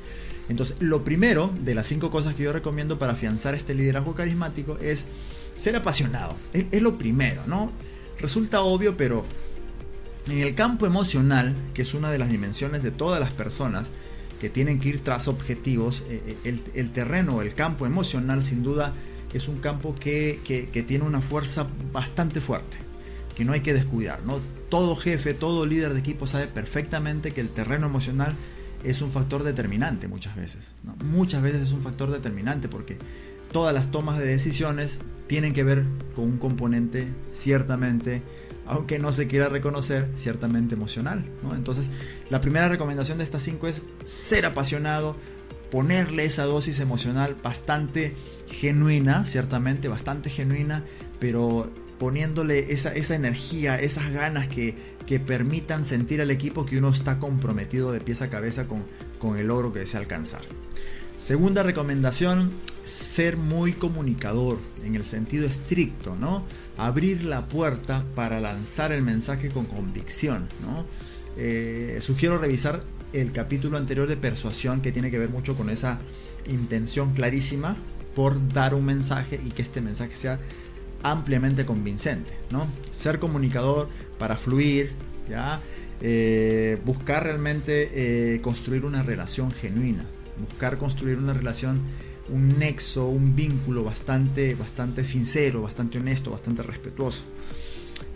Entonces, 0.48 0.76
lo 0.80 1.04
primero 1.04 1.50
de 1.64 1.74
las 1.74 1.86
cinco 1.86 2.10
cosas 2.10 2.34
que 2.34 2.42
yo 2.42 2.52
recomiendo 2.52 2.98
para 2.98 3.12
afianzar 3.12 3.54
este 3.54 3.74
liderazgo 3.74 4.14
carismático 4.14 4.78
es 4.78 5.06
ser 5.58 5.76
apasionado. 5.76 6.36
Es, 6.52 6.80
lo 6.80 6.96
primero, 6.96 7.42
¿no? 7.46 7.72
Resulta 8.20 8.62
obvio, 8.62 8.96
pero 8.96 9.24
en 10.28 10.40
el 10.40 10.54
campo 10.54 10.86
emocional, 10.86 11.54
que 11.74 11.82
es 11.82 11.94
una 11.94 12.10
de 12.10 12.18
las 12.18 12.30
dimensiones 12.30 12.82
de 12.82 12.90
todas 12.90 13.20
las 13.20 13.32
personas 13.32 13.90
que 14.40 14.48
tienen 14.48 14.78
que 14.78 14.90
ir 14.90 15.00
tras 15.02 15.26
objetivos, 15.26 16.04
eh, 16.08 16.38
eh, 16.44 16.60
el, 16.74 16.90
terreno, 16.92 17.42
el 17.42 17.54
campo 17.54 17.86
emocional, 17.86 18.44
sin 18.44 18.62
duda, 18.62 18.94
es 19.32 19.48
un 19.48 19.58
campo 19.58 19.94
que, 19.94 20.40
que, 20.44 20.82
tiene 20.84 21.04
una 21.04 21.20
fuerza 21.20 21.66
bastante 21.92 22.40
fuerte, 22.40 22.78
que 23.36 23.44
no 23.44 23.52
hay 23.52 23.60
que 23.60 23.74
descuidar. 23.74 24.22
¿no? 24.24 24.40
Todo 24.68 24.94
jefe, 24.94 25.34
todo 25.34 25.66
líder 25.66 25.92
de 25.92 26.00
equipo 26.00 26.26
sabe 26.26 26.46
perfectamente 26.46 27.32
que 27.32 27.40
el 27.40 27.50
terreno 27.50 27.86
emocional 27.86 28.34
es 28.84 29.02
un 29.02 29.10
factor 29.10 29.42
determinante 29.42 30.06
muchas 30.06 30.36
veces. 30.36 30.72
Muchas 31.04 31.42
veces 31.42 31.62
es 31.62 31.72
un 31.72 31.82
factor 31.82 32.10
determinante 32.12 32.68
porque 32.68 32.96
todas 33.52 33.74
las 33.74 33.90
tomas 33.90 34.18
de 34.18 34.26
decisiones 34.26 34.98
tienen 35.26 35.52
que 35.52 35.64
ver 35.64 35.84
con 36.14 36.24
un 36.24 36.38
componente 36.38 37.08
ciertamente 37.30 38.22
aunque 38.68 38.98
no 38.98 39.12
se 39.12 39.26
quiera 39.26 39.48
reconocer, 39.48 40.10
ciertamente 40.14 40.74
emocional. 40.74 41.24
Entonces, 41.56 41.90
la 42.28 42.40
primera 42.40 42.68
recomendación 42.68 43.18
de 43.18 43.24
estas 43.24 43.42
cinco 43.42 43.66
es 43.66 43.82
ser 44.04 44.44
apasionado, 44.44 45.16
ponerle 45.70 46.26
esa 46.26 46.44
dosis 46.44 46.78
emocional 46.80 47.36
bastante 47.42 48.14
genuina, 48.46 49.24
ciertamente 49.24 49.88
bastante 49.88 50.28
genuina, 50.28 50.84
pero 51.18 51.70
poniéndole 51.98 52.72
esa, 52.72 52.92
esa 52.92 53.14
energía, 53.14 53.76
esas 53.76 54.12
ganas 54.12 54.48
que, 54.48 54.74
que, 55.06 55.18
permitan 55.18 55.84
sentir 55.84 56.20
al 56.20 56.30
equipo 56.30 56.64
que 56.64 56.78
uno 56.78 56.90
está 56.90 57.18
comprometido 57.18 57.90
de 57.90 58.00
pieza 58.00 58.26
a 58.26 58.30
cabeza 58.30 58.68
con, 58.68 58.84
con 59.18 59.36
el 59.36 59.48
logro 59.48 59.72
que 59.72 59.80
desea 59.80 59.98
alcanzar. 59.98 60.42
Segunda 61.18 61.62
recomendación, 61.62 62.52
ser 62.88 63.36
muy 63.36 63.72
comunicador 63.72 64.58
en 64.84 64.94
el 64.94 65.04
sentido 65.04 65.46
estricto, 65.46 66.16
¿no? 66.16 66.44
Abrir 66.76 67.24
la 67.24 67.48
puerta 67.48 68.04
para 68.14 68.40
lanzar 68.40 68.92
el 68.92 69.02
mensaje 69.02 69.50
con 69.50 69.66
convicción, 69.66 70.48
¿no? 70.62 70.86
Eh, 71.36 71.98
sugiero 72.00 72.38
revisar 72.38 72.82
el 73.12 73.32
capítulo 73.32 73.76
anterior 73.76 74.08
de 74.08 74.16
persuasión 74.16 74.80
que 74.80 74.92
tiene 74.92 75.10
que 75.10 75.18
ver 75.18 75.30
mucho 75.30 75.56
con 75.56 75.70
esa 75.70 75.98
intención 76.48 77.14
clarísima 77.14 77.76
por 78.14 78.48
dar 78.52 78.74
un 78.74 78.84
mensaje 78.84 79.38
y 79.44 79.50
que 79.50 79.62
este 79.62 79.80
mensaje 79.80 80.16
sea 80.16 80.38
ampliamente 81.02 81.64
convincente, 81.64 82.32
¿no? 82.50 82.66
Ser 82.90 83.18
comunicador 83.18 83.88
para 84.18 84.36
fluir, 84.36 84.92
¿ya? 85.28 85.60
Eh, 86.00 86.80
buscar 86.84 87.24
realmente 87.24 87.90
eh, 88.34 88.40
construir 88.40 88.84
una 88.84 89.02
relación 89.02 89.50
genuina, 89.52 90.04
buscar 90.40 90.78
construir 90.78 91.18
una 91.18 91.34
relación 91.34 91.82
un 92.30 92.58
nexo, 92.58 93.06
un 93.08 93.34
vínculo 93.34 93.84
bastante, 93.84 94.54
bastante 94.54 95.04
sincero, 95.04 95.62
bastante 95.62 95.98
honesto, 95.98 96.30
bastante 96.30 96.62
respetuoso. 96.62 97.24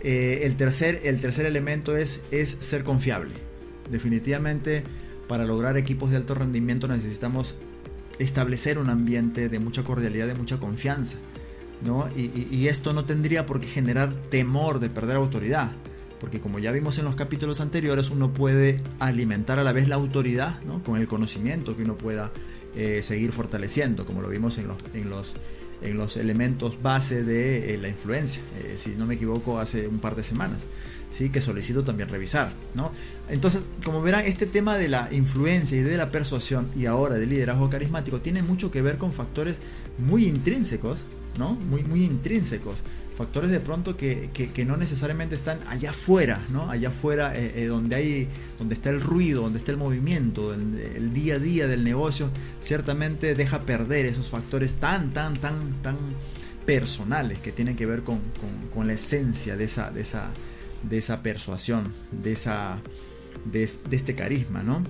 Eh, 0.01 0.41
el, 0.43 0.55
tercer, 0.55 1.01
el 1.03 1.19
tercer 1.19 1.45
elemento 1.45 1.95
es, 1.95 2.23
es 2.31 2.57
ser 2.59 2.83
confiable. 2.83 3.33
Definitivamente 3.89 4.83
para 5.27 5.45
lograr 5.45 5.77
equipos 5.77 6.11
de 6.11 6.17
alto 6.17 6.35
rendimiento 6.35 6.87
necesitamos 6.87 7.55
establecer 8.19 8.77
un 8.77 8.89
ambiente 8.89 9.49
de 9.49 9.59
mucha 9.59 9.83
cordialidad, 9.83 10.27
de 10.27 10.35
mucha 10.35 10.59
confianza. 10.59 11.17
¿no? 11.83 12.07
Y, 12.15 12.67
esto 12.67 12.93
no 12.93 13.05
tendría 13.05 13.45
por 13.45 13.59
qué 13.59 13.67
generar 13.67 14.13
temor 14.29 14.79
de 14.79 14.89
perder 14.89 15.17
autoridad. 15.17 15.71
Porque 16.23 16.39
como 16.39 16.57
ya 16.57 16.71
vimos 16.71 16.97
en 16.99 17.03
los 17.03 17.17
capítulos 17.17 17.59
anteriores, 17.59 18.09
uno 18.09 18.31
puede 18.31 18.79
alimentar 18.99 19.59
a 19.59 19.63
la 19.65 19.73
vez 19.73 19.89
la 19.89 19.95
autoridad 19.95 20.57
¿no? 20.61 20.81
con 20.81 20.97
el 20.97 21.05
conocimiento 21.05 21.75
que 21.75 21.83
uno 21.83 21.97
pueda 21.97 22.31
eh, 22.77 23.01
seguir 23.03 23.33
fortaleciendo, 23.33 24.05
como 24.05 24.21
lo 24.21 24.29
vimos 24.29 24.57
en 24.57 24.69
los, 24.69 24.77
en 24.93 25.09
los, 25.09 25.33
en 25.81 25.97
los 25.97 26.15
elementos 26.15 26.81
base 26.81 27.23
de 27.23 27.73
eh, 27.73 27.77
la 27.77 27.89
influencia, 27.89 28.41
eh, 28.63 28.75
si 28.77 28.91
no 28.91 29.05
me 29.05 29.15
equivoco, 29.15 29.59
hace 29.59 29.85
un 29.89 29.99
par 29.99 30.15
de 30.15 30.23
semanas. 30.23 30.65
¿sí? 31.11 31.29
que 31.29 31.41
solicito 31.41 31.83
también 31.83 32.07
revisar. 32.07 32.53
¿no? 32.73 32.93
Entonces, 33.27 33.63
como 33.83 34.01
verán, 34.01 34.23
este 34.25 34.45
tema 34.45 34.77
de 34.77 34.87
la 34.87 35.09
influencia 35.11 35.77
y 35.77 35.81
de 35.81 35.97
la 35.97 36.09
persuasión 36.09 36.69
y 36.73 36.85
ahora 36.85 37.15
del 37.15 37.31
liderazgo 37.31 37.69
carismático 37.69 38.21
tiene 38.21 38.43
mucho 38.43 38.71
que 38.71 38.81
ver 38.81 38.97
con 38.97 39.11
factores 39.11 39.57
muy 39.97 40.25
intrínsecos, 40.25 41.03
muy, 41.37 41.83
muy 41.83 42.03
intrínsecos 42.03 42.83
factores 43.13 43.51
de 43.51 43.59
pronto 43.59 43.95
que, 43.95 44.65
no 44.65 44.77
necesariamente 44.77 45.35
están 45.35 45.59
allá 45.67 45.91
afuera, 45.91 46.41
¿no? 46.49 46.69
Allá 46.69 46.89
afuera 46.89 47.37
eh, 47.37 47.63
eh, 47.63 47.65
donde 47.67 47.95
hay, 47.95 48.27
donde 48.57 48.75
está 48.75 48.89
el 48.89 49.01
ruido, 49.01 49.43
donde 49.43 49.59
está 49.59 49.71
el 49.71 49.77
movimiento, 49.77 50.53
el, 50.53 51.13
día 51.13 51.35
a 51.35 51.39
día 51.39 51.67
del 51.67 51.83
negocio, 51.83 52.29
ciertamente 52.61 53.35
deja 53.35 53.61
perder 53.61 54.05
esos 54.05 54.29
factores 54.29 54.75
tan, 54.75 55.11
tan, 55.11 55.37
tan, 55.37 55.81
tan 55.81 55.97
personales 56.65 57.39
que 57.39 57.51
tienen 57.51 57.75
que 57.75 57.85
ver 57.85 58.03
con, 58.03 58.19
la 58.85 58.93
esencia 58.93 59.55
de 59.55 59.65
esa, 59.65 59.91
de 59.91 60.01
esa, 60.01 60.29
de 60.89 60.97
esa 60.97 61.21
persuasión, 61.21 61.93
de 62.11 62.33
esa, 62.33 62.79
de, 63.45 63.69
de 63.89 63.95
este 63.95 64.15
carisma, 64.15 64.63
¿no? 64.63 64.83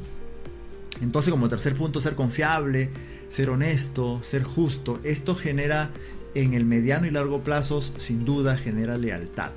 Entonces, 1.01 1.31
como 1.31 1.49
tercer 1.49 1.75
punto, 1.75 1.99
ser 1.99 2.15
confiable, 2.15 2.89
ser 3.27 3.49
honesto, 3.49 4.21
ser 4.23 4.43
justo. 4.43 4.99
Esto 5.03 5.35
genera 5.35 5.91
en 6.35 6.53
el 6.53 6.65
mediano 6.65 7.07
y 7.07 7.11
largo 7.11 7.43
plazo 7.43 7.81
sin 7.81 8.25
duda 8.25 8.57
genera 8.57 8.97
lealtad. 8.97 9.51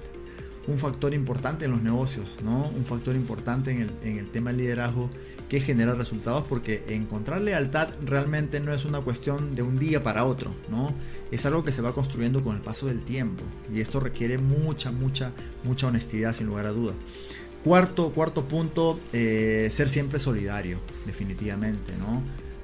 Un 0.67 0.79
factor 0.79 1.15
importante 1.15 1.67
en 1.67 1.71
los 1.71 1.83
negocios, 1.83 2.37
¿no? 2.43 2.69
Un 2.77 2.85
factor 2.85 3.15
importante 3.15 3.71
en 3.71 3.83
el, 3.83 3.91
en 4.03 4.19
el 4.19 4.31
tema 4.31 4.51
del 4.51 4.59
liderazgo 4.59 5.11
que 5.49 5.61
genera 5.61 5.95
resultados 5.95 6.45
porque 6.49 6.83
encontrar 6.89 7.41
lealtad 7.41 7.91
realmente 8.05 8.61
no 8.61 8.75
es 8.75 8.85
una 8.85 9.01
cuestión 9.01 9.55
de 9.55 9.63
un 9.63 9.79
día 9.79 10.03
para 10.03 10.25
otro, 10.25 10.55
¿no? 10.71 10.93
Es 11.31 11.47
algo 11.47 11.63
que 11.63 11.73
se 11.73 11.83
va 11.83 11.95
construyendo 11.95 12.43
con 12.43 12.57
el 12.57 12.63
paso 12.63 12.87
del 12.87 13.03
tiempo 13.03 13.45
y 13.73 13.81
esto 13.81 14.01
requiere 14.01 14.39
mucha, 14.39 14.91
mucha, 14.91 15.33
mucha 15.65 15.87
honestidad 15.87 16.35
sin 16.35 16.49
lugar 16.49 16.67
a 16.67 16.73
dudas. 16.73 16.97
Cuarto, 17.63 18.13
cuarto 18.13 18.45
punto, 18.45 18.99
eh, 19.13 19.69
ser 19.71 19.89
siempre 19.89 20.19
solidario, 20.19 20.79
definitivamente, 21.05 21.93
¿no? 21.99 22.23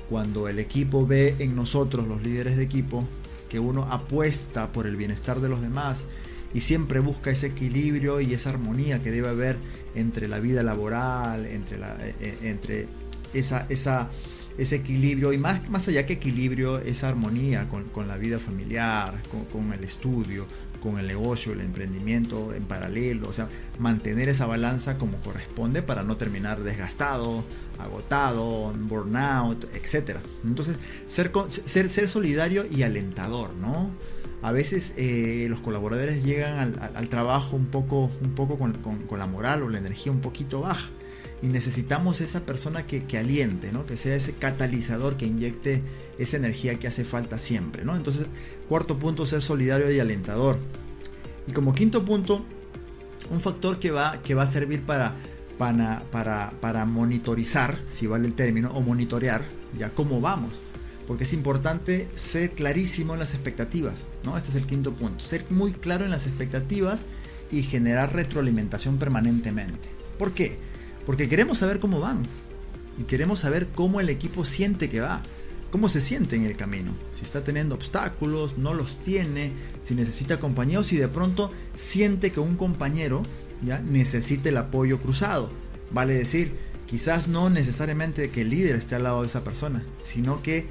Cuando 0.09 0.49
el 0.49 0.59
equipo 0.59 1.07
ve 1.07 1.37
en 1.39 1.57
nosotros, 1.57 2.07
los 2.07 2.23
líderes 2.23 2.57
de 2.57 2.63
equipo, 2.65 3.07
que 3.53 3.61
uno 3.61 3.87
apuesta 3.91 4.73
por 4.73 4.87
el 4.87 4.97
bienestar 4.97 5.43
de 5.43 5.51
los 5.51 5.61
demás 5.61 6.07
y 6.55 6.63
siempre 6.63 7.01
busca 7.01 7.31
ese 7.31 7.49
equilibrio 7.49 8.23
y 8.23 8.33
esa 8.33 8.49
armonía 8.49 9.03
que 9.03 9.11
debe 9.11 9.29
haber 9.29 9.59
entre 9.95 10.27
la 10.27 10.41
vida 10.41 10.63
laboral, 10.63 11.45
entre, 11.45 11.77
la, 11.77 11.95
eh, 12.01 12.15
eh, 12.19 12.39
entre 12.45 12.87
esa, 13.35 13.67
esa, 13.69 14.09
ese 14.57 14.77
equilibrio 14.77 15.35
y 15.35 15.39
más, 15.39 15.69
más 15.69 15.87
allá 15.87 16.07
que 16.07 16.15
equilibrio, 16.15 16.79
esa 16.79 17.11
armonía 17.11 17.69
con, 17.69 18.09
la 18.09 18.17
vida 18.17 18.39
familiar, 18.39 19.21
con, 19.53 19.71
el 19.75 19.85
estudio, 19.85 20.47
con 20.83 20.99
el 20.99 21.07
negocio, 21.07 21.53
el 21.53 21.61
emprendimiento 21.61 22.53
en 22.53 22.65
paralelo, 22.65 23.29
o 23.29 23.33
sea, 23.33 23.49
mantener 23.79 24.29
esa 24.29 24.47
balanza 24.47 24.99
como 24.99 25.19
corresponde 25.19 25.83
para 25.83 26.03
no 26.03 26.17
terminar 26.17 26.63
desgastado, 26.63 27.45
agotado, 27.79 28.75
burnout, 28.75 29.65
etc. 29.75 30.19
Entonces, 30.45 30.77
ser, 31.07 31.31
ser, 31.65 31.89
ser 31.89 32.09
solidario 32.09 32.65
y 32.69 32.83
alentador, 32.83 33.55
¿no? 33.55 33.91
A 34.43 34.51
veces 34.51 34.95
eh, 34.97 35.47
los 35.49 35.61
colaboradores 35.61 36.25
llegan 36.25 36.77
al, 36.81 37.09
trabajo 37.09 37.55
un 37.55 37.67
poco, 37.67 38.11
un 38.21 38.35
poco 38.35 38.59
con, 38.59 38.77
la 39.17 39.27
moral 39.27 39.63
o 39.63 39.69
la 39.69 39.79
energía 39.79 40.11
un 40.11 40.21
poquito 40.21 40.63
baja 40.63 40.91
y 41.43 41.49
necesitamos 41.49 42.21
esa 42.21 42.47
persona 42.47 42.87
que, 42.87 43.05
que, 43.05 43.19
aliente, 43.19 43.73
¿no? 43.73 43.85
que 43.85 43.97
sea 43.97 44.15
ese 44.15 44.33
catalizador 44.33 45.17
que 45.17 45.27
inyecte 45.27 45.83
esa 46.17 46.37
energía 46.37 46.79
que 46.79 46.87
hace 46.87 47.05
falta 47.05 47.39
siempre. 47.39 47.85
¿no? 47.85 47.97
Entonces, 47.97 48.27
cuarto 48.69 48.97
punto, 48.97 49.27
ser 49.27 49.43
solidario 49.43 49.91
y 49.91 49.99
alentador. 49.99 50.59
Y 51.49 51.53
como 51.53 51.75
quinto 51.75 52.05
punto, 52.05 52.45
un 53.29 53.41
factor 53.41 53.81
que 53.81 53.91
va, 53.91 54.23
que 54.23 54.35
va 54.35 54.45
a 54.45 54.47
servir 54.47 54.83
para, 54.83 55.17
para, 55.59 56.05
para, 56.13 56.53
para 56.61 56.85
monitorizar, 56.85 57.77
si 57.89 58.07
vale 58.07 58.29
el 58.29 58.35
término, 58.35 58.71
o 58.73 58.81
monitorear 58.81 59.43
ya 59.77 59.91
cómo 59.91 60.21
vamos. 60.21 60.53
Porque 61.09 61.25
es 61.25 61.33
importante 61.33 62.09
ser 62.15 62.53
clarísimo 62.53 63.15
en 63.15 63.19
las 63.19 63.35
expectativas. 63.35 64.07
¿no? 64.23 64.37
Este 64.37 64.51
es 64.51 64.55
el 64.55 64.67
quinto 64.67 64.93
punto. 64.93 65.25
Ser 65.25 65.45
muy 65.51 65.73
claro 65.73 66.05
en 66.05 66.13
las 66.13 66.29
expectativas 66.29 67.07
y 67.51 67.65
generar 67.65 68.15
retroalimentación 68.15 68.99
permanentemente. 68.99 69.89
¿Por 70.19 70.33
qué? 70.33 70.57
Porque 71.07 71.29
queremos 71.29 71.59
saber 71.59 71.81
cómo 71.81 72.01
van. 72.01 72.23
Y 72.99 73.05
queremos 73.05 73.41
saber 73.41 73.69
cómo 73.75 74.01
el 74.01 74.09
equipo 74.09 74.45
siente 74.45 74.89
que 74.89 75.01
va 75.01 75.23
cómo 75.73 75.89
se 75.89 76.03
siente 76.03 76.37
en 76.37 76.45
el 76.45 76.55
camino, 76.55 76.95
si 77.15 77.25
está 77.25 77.43
teniendo 77.43 77.75
obstáculos, 77.75 78.59
no 78.59 78.75
los 78.75 78.99
tiene, 78.99 79.53
si 79.81 79.95
necesita 79.95 80.39
compañía 80.39 80.79
o 80.79 80.85
si 80.85 80.99
de 80.99 81.09
pronto 81.09 81.51
siente 81.75 82.31
que 82.31 82.41
un 82.41 82.57
compañero 82.57 83.23
¿ya? 83.65 83.81
necesita 83.81 84.51
el 84.51 84.59
apoyo 84.59 84.99
cruzado. 84.99 85.51
Vale 85.91 86.13
decir, 86.13 86.53
quizás 86.87 87.29
no 87.29 87.49
necesariamente 87.49 88.29
que 88.29 88.43
el 88.43 88.51
líder 88.51 88.77
esté 88.77 88.97
al 88.97 89.05
lado 89.05 89.23
de 89.23 89.29
esa 89.29 89.45
persona, 89.45 89.83
sino 90.03 90.43
que 90.43 90.67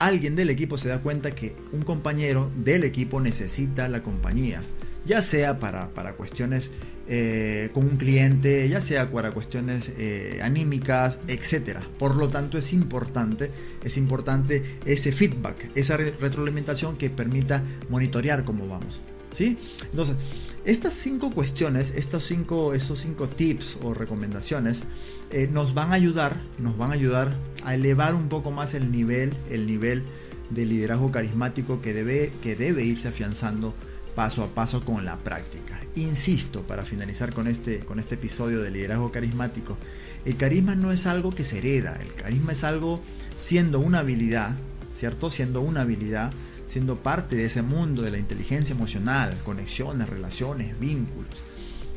alguien 0.00 0.34
del 0.34 0.50
equipo 0.50 0.76
se 0.76 0.88
da 0.88 1.00
cuenta 1.00 1.30
que 1.30 1.54
un 1.72 1.82
compañero 1.82 2.50
del 2.56 2.82
equipo 2.82 3.20
necesita 3.20 3.88
la 3.88 4.02
compañía, 4.02 4.60
ya 5.06 5.22
sea 5.22 5.58
para, 5.58 5.88
para 5.94 6.14
cuestiones 6.14 6.70
eh, 7.08 7.70
con 7.72 7.84
un 7.84 7.96
cliente, 7.96 8.68
ya 8.68 8.80
sea 8.80 9.08
para 9.10 9.30
cuestiones 9.30 9.92
eh, 9.96 10.40
anímicas, 10.42 11.20
etc. 11.28 11.78
Por 11.98 12.16
lo 12.16 12.28
tanto, 12.28 12.58
es 12.58 12.72
importante, 12.72 13.50
es 13.84 13.96
importante 13.96 14.78
ese 14.84 15.12
feedback, 15.12 15.70
esa 15.76 15.96
retroalimentación 15.96 16.96
que 16.96 17.08
permita 17.08 17.62
monitorear 17.88 18.44
cómo 18.44 18.66
vamos. 18.66 19.00
¿Sí? 19.32 19.56
Entonces, 19.90 20.16
estas 20.64 20.94
cinco 20.94 21.30
cuestiones, 21.30 21.92
estos 21.94 22.24
cinco, 22.24 22.74
esos 22.74 23.00
cinco 23.00 23.28
tips 23.28 23.78
o 23.82 23.94
recomendaciones 23.94 24.82
eh, 25.30 25.48
nos 25.52 25.74
van 25.74 25.92
a 25.92 25.94
ayudar, 25.94 26.40
nos 26.58 26.76
van 26.76 26.90
a 26.90 26.94
ayudar 26.94 27.36
a 27.62 27.74
elevar 27.74 28.14
un 28.14 28.28
poco 28.28 28.50
más 28.50 28.74
el 28.74 28.90
nivel, 28.90 29.36
el 29.48 29.66
nivel 29.66 30.02
de 30.50 30.64
liderazgo 30.64 31.12
carismático 31.12 31.80
que 31.82 31.92
debe, 31.92 32.32
que 32.42 32.56
debe 32.56 32.84
irse 32.84 33.08
afianzando 33.08 33.74
paso 34.16 34.42
a 34.42 34.48
paso 34.48 34.84
con 34.84 35.04
la 35.04 35.18
práctica. 35.18 35.78
Insisto, 35.94 36.62
para 36.62 36.84
finalizar 36.84 37.32
con 37.32 37.46
este, 37.46 37.80
con 37.80 38.00
este 38.00 38.16
episodio 38.16 38.62
de 38.62 38.70
liderazgo 38.70 39.12
carismático, 39.12 39.76
el 40.24 40.36
carisma 40.36 40.74
no 40.74 40.90
es 40.90 41.06
algo 41.06 41.32
que 41.32 41.44
se 41.44 41.58
hereda, 41.58 41.96
el 42.00 42.10
carisma 42.14 42.52
es 42.52 42.64
algo 42.64 43.00
siendo 43.36 43.78
una 43.78 44.00
habilidad, 44.00 44.56
¿cierto? 44.96 45.28
Siendo 45.28 45.60
una 45.60 45.82
habilidad, 45.82 46.32
siendo 46.66 46.96
parte 47.02 47.36
de 47.36 47.44
ese 47.44 47.60
mundo 47.60 48.02
de 48.02 48.10
la 48.10 48.18
inteligencia 48.18 48.74
emocional, 48.74 49.36
conexiones, 49.44 50.08
relaciones, 50.08 50.80
vínculos. 50.80 51.44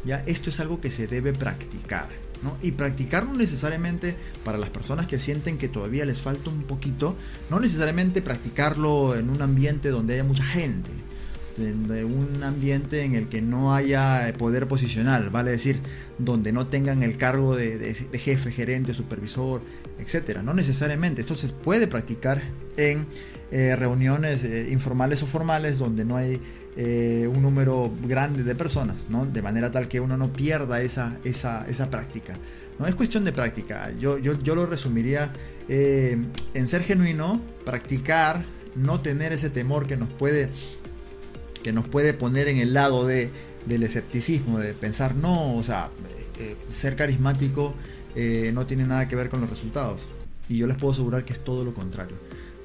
Ya 0.04 0.18
esto 0.28 0.50
es 0.50 0.60
algo 0.60 0.82
que 0.82 0.92
se 0.92 1.08
debe 1.08 1.34
practicar. 1.34 2.10
¿no? 2.44 2.58
Y 2.62 2.72
practicarlo 2.72 3.34
necesariamente 3.34 4.16
para 4.46 4.58
las 4.58 4.70
personas 4.70 5.08
que 5.08 5.20
sienten 5.20 5.58
que 5.58 5.68
todavía 5.68 6.06
les 6.06 6.20
falta 6.20 6.50
un 6.50 6.64
poquito, 6.64 7.18
no 7.50 7.60
necesariamente 7.60 8.22
practicarlo 8.22 9.16
en 9.16 9.30
un 9.30 9.42
ambiente 9.42 9.90
donde 9.90 10.14
haya 10.14 10.24
mucha 10.24 10.46
gente, 10.46 10.92
de 11.60 12.06
un 12.06 12.44
ambiente 12.44 13.04
en 13.04 13.16
el 13.16 13.28
que 13.28 13.42
no 13.42 13.74
haya 13.74 14.34
poder 14.38 14.68
posicional, 14.68 15.30
vale 15.30 15.52
decir, 15.52 15.80
donde 16.18 16.52
no 16.52 16.68
tengan 16.68 17.04
el 17.04 17.18
cargo 17.18 17.56
de, 17.56 17.96
jefe, 18.14 18.52
gerente, 18.52 18.94
supervisor, 18.94 19.62
etcétera. 20.00 20.44
No 20.44 20.54
necesariamente, 20.54 21.22
esto 21.22 21.36
se 21.36 21.50
puede 21.50 21.88
practicar 21.88 22.42
en 22.78 23.06
eh, 23.52 23.76
reuniones 23.76 24.44
eh, 24.44 24.68
informales 24.70 25.24
o 25.24 25.26
formales 25.26 25.78
donde 25.78 26.06
no 26.06 26.18
hay 26.18 26.40
eh, 26.78 27.30
un 27.34 27.42
número 27.42 27.92
grande 28.04 28.44
de 28.44 28.56
personas, 28.56 28.98
¿no? 29.10 29.26
de 29.26 29.42
manera 29.42 29.72
tal 29.72 29.88
que 29.88 30.00
uno 30.00 30.18
no 30.18 30.32
pierda 30.32 30.82
esa, 30.82 31.18
esa, 31.24 31.66
esa 31.68 31.90
práctica. 31.90 32.38
No 32.78 32.88
es 32.88 32.96
cuestión 32.96 33.26
de 33.26 33.34
práctica, 33.34 33.92
yo, 34.00 34.18
yo, 34.18 34.42
yo 34.42 34.56
lo 34.56 34.66
resumiría 34.66 35.34
en 35.68 36.68
ser 36.68 36.82
genuino, 36.82 37.42
practicar, 37.64 38.44
no 38.76 39.02
tener 39.02 39.34
ese 39.34 39.50
temor 39.50 39.86
que 39.86 39.98
nos 39.98 40.10
puede 40.10 40.50
que 41.64 41.74
nos 41.74 41.88
puede 41.88 42.14
poner 42.14 42.48
en 42.48 42.58
el 42.58 42.74
lado 42.74 43.06
de, 43.06 43.32
del 43.66 43.84
escepticismo, 43.84 44.60
de 44.60 44.74
pensar, 44.74 45.16
no, 45.16 45.56
o 45.56 45.64
sea, 45.64 45.90
eh, 46.40 46.56
ser 46.70 46.96
carismático 46.96 47.76
eh, 48.16 48.52
no 48.54 48.66
tiene 48.66 48.86
nada 48.86 49.08
que 49.08 49.16
ver 49.16 49.30
con 49.30 49.42
los 49.42 49.50
resultados. 49.50 50.02
Y 50.48 50.58
yo 50.58 50.68
les 50.68 50.78
puedo 50.78 50.94
asegurar 50.94 51.26
que 51.26 51.34
es 51.34 51.44
todo 51.44 51.64
lo 51.64 51.74
contrario. 51.74 52.18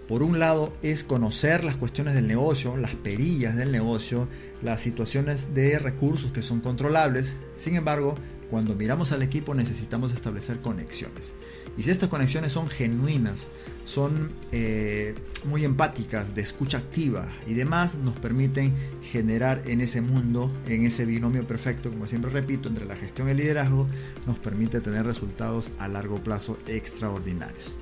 Por 0.09 0.23
un 0.23 0.39
lado 0.39 0.77
es 0.83 1.03
conocer 1.03 1.65
las 1.65 1.77
cuestiones 1.77 2.15
del 2.15 2.29
negocio, 2.29 2.77
las 2.77 2.95
perillas 2.95 3.57
del 3.57 3.73
negocio, 3.73 4.29
las 4.63 4.81
situaciones 4.81 5.55
de 5.55 5.79
recursos 5.79 6.31
que 6.31 6.43
son 6.43 6.61
controlables. 6.61 7.37
Sin 7.57 7.75
embargo, 7.75 8.17
cuando 8.55 8.77
miramos 8.77 9.11
al 9.11 9.21
equipo 9.25 9.53
necesitamos 9.53 10.13
establecer 10.13 10.61
conexiones. 10.61 11.33
Y 11.77 11.83
si 11.83 11.91
estas 11.91 12.09
conexiones 12.09 12.53
son 12.53 12.69
genuinas, 12.69 13.49
son 13.85 14.31
eh, 14.53 15.17
muy 15.45 15.65
empáticas, 15.65 16.37
de 16.37 16.43
escucha 16.43 16.79
activa 16.79 17.27
y 17.49 17.55
demás, 17.55 17.97
nos 17.97 18.17
permiten 18.17 18.73
generar 19.03 19.61
en 19.67 19.81
ese 19.81 20.03
mundo, 20.03 20.53
en 20.69 20.85
ese 20.85 21.05
binomio 21.05 21.45
perfecto, 21.45 21.91
como 21.91 22.07
siempre 22.07 22.31
repito, 22.31 22.69
entre 22.69 22.85
la 22.85 22.95
gestión 22.95 23.27
y 23.27 23.33
el 23.33 23.39
liderazgo, 23.39 23.89
nos 24.25 24.39
permite 24.39 24.81
tener 24.81 25.05
resultados 25.05 25.73
a 25.81 25.89
largo 25.89 26.23
plazo 26.23 26.57
extraordinarios. 26.69 27.75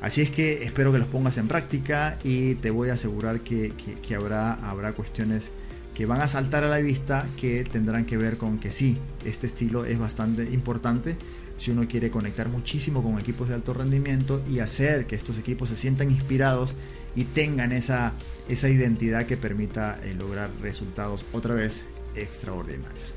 Así 0.00 0.22
es 0.22 0.30
que 0.30 0.62
espero 0.62 0.90
que 0.90 1.00
los 1.00 1.08
pongas 1.08 1.36
en 1.36 1.48
práctica 1.48 2.18
y 2.24 2.54
te 2.54 2.70
voy 2.70 2.88
a 2.88 2.94
asegurar 2.94 3.40
que, 3.40 3.74
que 4.00 4.14
habrá, 4.14 4.54
habrá 4.54 4.94
cuestiones 4.94 5.50
que 5.98 6.06
van 6.06 6.20
a 6.20 6.28
saltar 6.28 6.62
a 6.62 6.68
la 6.68 6.78
vista 6.78 7.26
que 7.36 7.64
tendrán 7.64 8.06
que 8.06 8.16
ver 8.16 8.36
con 8.36 8.60
que 8.60 8.70
sí, 8.70 8.96
este 9.24 9.48
estilo 9.48 9.84
es 9.84 9.98
bastante 9.98 10.44
importante 10.44 11.16
si 11.56 11.72
uno 11.72 11.88
quiere 11.88 12.08
conectar 12.08 12.48
muchísimo 12.48 13.02
con 13.02 13.18
equipos 13.18 13.48
de 13.48 13.56
alto 13.56 13.74
rendimiento 13.74 14.40
y 14.48 14.60
hacer 14.60 15.08
que 15.08 15.16
estos 15.16 15.38
equipos 15.38 15.70
se 15.70 15.74
sientan 15.74 16.12
inspirados 16.12 16.76
y 17.16 17.24
tengan 17.24 17.72
esa, 17.72 18.12
esa 18.48 18.68
identidad 18.68 19.26
que 19.26 19.36
permita 19.36 19.98
eh, 20.04 20.14
lograr 20.14 20.52
resultados 20.60 21.26
otra 21.32 21.56
vez 21.56 21.84
extraordinarios. 22.14 23.14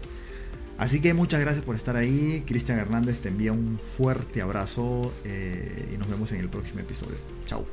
Así 0.79 1.01
que 1.01 1.13
muchas 1.13 1.39
gracias 1.39 1.63
por 1.63 1.75
estar 1.75 1.95
ahí. 1.97 2.43
Cristian 2.47 2.79
Hernández 2.79 3.19
te 3.19 3.29
envía 3.29 3.53
un 3.53 3.77
fuerte 3.77 4.41
abrazo 4.41 5.13
eh, 5.23 5.91
y 5.93 5.97
nos 5.99 6.09
vemos 6.09 6.31
en 6.31 6.39
el 6.39 6.49
próximo 6.49 6.79
episodio. 6.79 7.17
Chao. 7.45 7.63